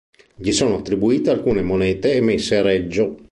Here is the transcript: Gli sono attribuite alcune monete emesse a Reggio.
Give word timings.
Gli 0.35 0.49
sono 0.49 0.77
attribuite 0.79 1.29
alcune 1.29 1.61
monete 1.61 2.13
emesse 2.15 2.57
a 2.57 2.63
Reggio. 2.63 3.19